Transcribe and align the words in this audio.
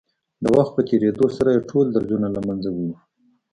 د 0.43 0.45
وخت 0.57 0.71
په 0.75 0.81
تېرېدو 0.89 1.25
سره 1.37 1.49
يې 1.55 1.67
ټول 1.69 1.85
درځونه 1.95 2.27
له 2.35 2.41
منځه 2.47 2.69
وړي. 2.75 2.95